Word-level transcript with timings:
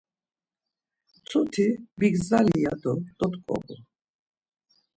Mtuti 1.17 1.65
“bigzali” 1.99 2.53
ya 2.63 2.73
do 2.81 2.93
dot̆ǩobu. 3.17 3.75